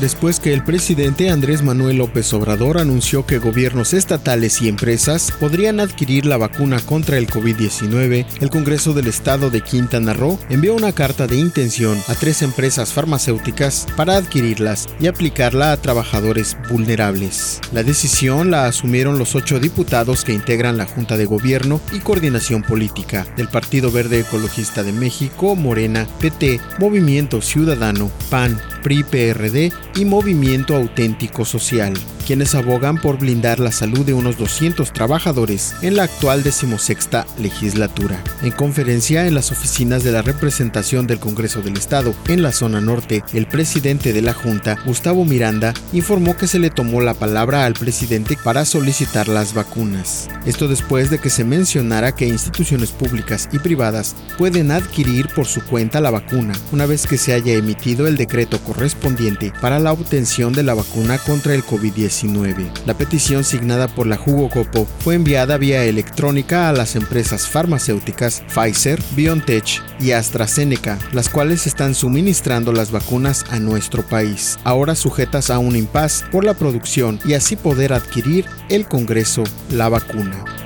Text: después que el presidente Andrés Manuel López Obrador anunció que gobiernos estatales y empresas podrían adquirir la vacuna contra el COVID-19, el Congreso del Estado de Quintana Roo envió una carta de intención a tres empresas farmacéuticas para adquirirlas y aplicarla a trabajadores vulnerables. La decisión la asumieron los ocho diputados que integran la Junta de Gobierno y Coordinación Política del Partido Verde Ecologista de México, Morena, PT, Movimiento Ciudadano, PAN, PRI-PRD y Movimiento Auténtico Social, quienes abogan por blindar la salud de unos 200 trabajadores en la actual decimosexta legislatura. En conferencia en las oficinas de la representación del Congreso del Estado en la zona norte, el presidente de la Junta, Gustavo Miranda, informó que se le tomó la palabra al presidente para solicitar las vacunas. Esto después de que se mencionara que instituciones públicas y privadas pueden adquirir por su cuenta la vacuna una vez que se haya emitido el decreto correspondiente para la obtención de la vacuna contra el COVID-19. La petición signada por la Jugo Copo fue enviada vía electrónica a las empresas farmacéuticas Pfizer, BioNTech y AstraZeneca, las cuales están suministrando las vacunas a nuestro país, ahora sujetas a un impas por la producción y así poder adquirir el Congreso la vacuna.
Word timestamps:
después 0.00 0.40
que 0.40 0.52
el 0.52 0.64
presidente 0.64 1.30
Andrés 1.30 1.62
Manuel 1.62 1.98
López 1.98 2.32
Obrador 2.32 2.78
anunció 2.78 3.26
que 3.26 3.38
gobiernos 3.38 3.94
estatales 3.94 4.60
y 4.62 4.68
empresas 4.68 5.32
podrían 5.40 5.80
adquirir 5.80 6.26
la 6.26 6.36
vacuna 6.36 6.80
contra 6.80 7.18
el 7.18 7.26
COVID-19, 7.28 8.26
el 8.40 8.50
Congreso 8.50 8.92
del 8.92 9.06
Estado 9.06 9.50
de 9.50 9.60
Quintana 9.60 10.14
Roo 10.14 10.38
envió 10.48 10.74
una 10.74 10.92
carta 10.92 11.26
de 11.26 11.36
intención 11.36 11.98
a 12.08 12.14
tres 12.14 12.42
empresas 12.42 12.92
farmacéuticas 12.92 13.86
para 13.96 14.16
adquirirlas 14.16 14.88
y 15.00 15.06
aplicarla 15.06 15.72
a 15.72 15.76
trabajadores 15.76 16.56
vulnerables. 16.68 17.60
La 17.72 17.82
decisión 17.82 18.50
la 18.50 18.66
asumieron 18.66 19.18
los 19.18 19.34
ocho 19.34 19.60
diputados 19.60 20.24
que 20.24 20.32
integran 20.32 20.76
la 20.76 20.86
Junta 20.86 21.16
de 21.16 21.26
Gobierno 21.26 21.80
y 21.92 22.00
Coordinación 22.00 22.62
Política 22.62 23.26
del 23.36 23.48
Partido 23.48 23.90
Verde 23.90 24.20
Ecologista 24.20 24.82
de 24.82 24.92
México, 24.92 25.56
Morena, 25.56 26.06
PT, 26.20 26.60
Movimiento 26.78 27.40
Ciudadano, 27.40 28.10
PAN, 28.30 28.60
PRI-PRD 28.82 29.72
y 29.96 30.04
Movimiento 30.04 30.74
Auténtico 30.74 31.44
Social, 31.44 31.94
quienes 32.24 32.54
abogan 32.54 33.00
por 33.00 33.18
blindar 33.18 33.60
la 33.60 33.70
salud 33.70 34.04
de 34.04 34.14
unos 34.14 34.38
200 34.38 34.92
trabajadores 34.92 35.74
en 35.82 35.96
la 35.96 36.04
actual 36.04 36.42
decimosexta 36.42 37.26
legislatura. 37.38 38.22
En 38.42 38.50
conferencia 38.50 39.26
en 39.26 39.34
las 39.34 39.52
oficinas 39.52 40.02
de 40.04 40.12
la 40.12 40.22
representación 40.22 41.06
del 41.06 41.20
Congreso 41.20 41.60
del 41.60 41.76
Estado 41.76 42.14
en 42.28 42.42
la 42.42 42.52
zona 42.52 42.80
norte, 42.80 43.22
el 43.32 43.46
presidente 43.46 44.12
de 44.12 44.22
la 44.22 44.32
Junta, 44.32 44.78
Gustavo 44.84 45.24
Miranda, 45.24 45.74
informó 45.92 46.36
que 46.36 46.46
se 46.46 46.58
le 46.58 46.70
tomó 46.70 47.00
la 47.00 47.14
palabra 47.14 47.66
al 47.66 47.74
presidente 47.74 48.38
para 48.42 48.64
solicitar 48.64 49.28
las 49.28 49.54
vacunas. 49.54 50.28
Esto 50.46 50.68
después 50.68 51.10
de 51.10 51.18
que 51.18 51.30
se 51.30 51.44
mencionara 51.44 52.14
que 52.14 52.26
instituciones 52.26 52.90
públicas 52.90 53.48
y 53.52 53.58
privadas 53.58 54.16
pueden 54.38 54.70
adquirir 54.70 55.28
por 55.28 55.46
su 55.46 55.62
cuenta 55.62 56.00
la 56.00 56.10
vacuna 56.10 56.54
una 56.72 56.86
vez 56.86 57.06
que 57.06 57.18
se 57.18 57.32
haya 57.32 57.52
emitido 57.52 58.06
el 58.06 58.16
decreto 58.16 58.58
correspondiente 58.60 59.52
para 59.60 59.78
la 59.78 59.92
obtención 59.92 60.52
de 60.52 60.62
la 60.62 60.74
vacuna 60.74 61.18
contra 61.18 61.54
el 61.54 61.64
COVID-19. 61.64 62.13
La 62.86 62.94
petición 62.96 63.42
signada 63.42 63.88
por 63.88 64.06
la 64.06 64.16
Jugo 64.16 64.48
Copo 64.48 64.86
fue 65.00 65.16
enviada 65.16 65.58
vía 65.58 65.84
electrónica 65.84 66.68
a 66.68 66.72
las 66.72 66.94
empresas 66.94 67.48
farmacéuticas 67.48 68.44
Pfizer, 68.54 69.02
BioNTech 69.16 69.82
y 69.98 70.12
AstraZeneca, 70.12 70.98
las 71.12 71.28
cuales 71.28 71.66
están 71.66 71.94
suministrando 71.94 72.72
las 72.72 72.92
vacunas 72.92 73.44
a 73.50 73.58
nuestro 73.58 74.02
país, 74.06 74.58
ahora 74.62 74.94
sujetas 74.94 75.50
a 75.50 75.58
un 75.58 75.74
impas 75.74 76.24
por 76.30 76.44
la 76.44 76.54
producción 76.54 77.18
y 77.24 77.34
así 77.34 77.56
poder 77.56 77.92
adquirir 77.92 78.44
el 78.68 78.86
Congreso 78.86 79.42
la 79.70 79.88
vacuna. 79.88 80.63